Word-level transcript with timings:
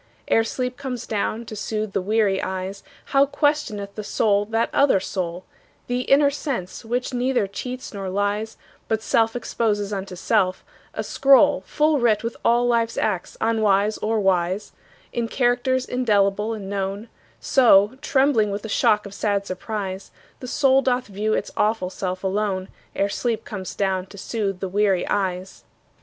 Ere 0.29 0.43
sleep 0.43 0.77
comes 0.77 1.05
down 1.05 1.45
to 1.45 1.55
soothe 1.55 1.93
the 1.93 2.01
weary 2.01 2.41
eyes, 2.41 2.81
How 3.13 3.27
questioneth 3.27 3.93
the 3.93 4.03
soul 4.03 4.45
that 4.45 4.71
other 4.73 4.99
soul, 4.99 5.45
The 5.85 6.01
inner 6.01 6.31
sense 6.31 6.83
which 6.83 7.13
neither 7.13 7.45
cheats 7.45 7.93
nor 7.93 8.09
lies, 8.09 8.57
But 8.87 9.03
self 9.03 9.35
exposes 9.35 9.93
unto 9.93 10.15
self, 10.15 10.65
a 10.95 11.03
scroll 11.03 11.61
Full 11.67 11.99
writ 11.99 12.23
with 12.23 12.35
all 12.43 12.65
life's 12.67 12.97
acts 12.97 13.37
unwise 13.39 13.99
or 13.99 14.19
wise, 14.19 14.71
In 15.13 15.27
characters 15.27 15.85
indelible 15.85 16.55
and 16.55 16.67
known; 16.67 17.07
So, 17.39 17.99
trembling 18.01 18.49
with 18.49 18.63
the 18.63 18.69
shock 18.69 19.05
of 19.05 19.13
sad 19.13 19.45
surprise, 19.45 20.09
The 20.39 20.47
soul 20.47 20.81
doth 20.81 21.05
view 21.05 21.35
its 21.35 21.51
awful 21.55 21.91
self 21.91 22.23
alone, 22.23 22.69
Ere 22.95 23.07
sleep 23.07 23.45
comes 23.45 23.75
down 23.75 24.07
to 24.07 24.17
soothe 24.17 24.61
the 24.61 24.67
weary 24.67 25.07
eyes. 25.07 25.63